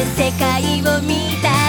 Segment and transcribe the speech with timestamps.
[0.00, 1.59] 世界を見た